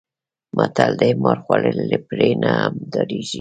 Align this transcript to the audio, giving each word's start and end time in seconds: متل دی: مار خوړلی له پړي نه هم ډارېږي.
متل 0.57 0.91
دی: 0.99 1.11
مار 1.23 1.37
خوړلی 1.43 1.85
له 1.91 1.99
پړي 2.07 2.29
نه 2.43 2.51
هم 2.61 2.73
ډارېږي. 2.93 3.29